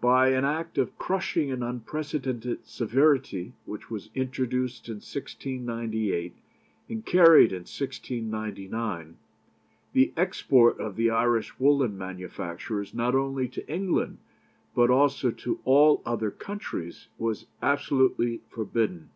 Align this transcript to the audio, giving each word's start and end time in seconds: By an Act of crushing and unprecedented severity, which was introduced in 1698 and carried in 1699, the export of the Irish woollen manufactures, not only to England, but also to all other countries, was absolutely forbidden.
By 0.00 0.30
an 0.30 0.46
Act 0.46 0.78
of 0.78 0.96
crushing 0.96 1.50
and 1.50 1.62
unprecedented 1.62 2.66
severity, 2.66 3.52
which 3.66 3.90
was 3.90 4.08
introduced 4.14 4.88
in 4.88 4.94
1698 4.94 6.34
and 6.88 7.04
carried 7.04 7.50
in 7.52 7.64
1699, 7.66 9.18
the 9.92 10.14
export 10.16 10.80
of 10.80 10.96
the 10.96 11.10
Irish 11.10 11.58
woollen 11.60 11.98
manufactures, 11.98 12.94
not 12.94 13.14
only 13.14 13.46
to 13.48 13.70
England, 13.70 14.16
but 14.74 14.88
also 14.88 15.30
to 15.32 15.60
all 15.66 16.00
other 16.06 16.30
countries, 16.30 17.08
was 17.18 17.44
absolutely 17.60 18.40
forbidden. 18.48 19.10